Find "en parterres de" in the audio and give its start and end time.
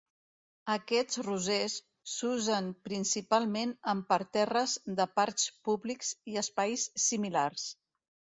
3.93-5.07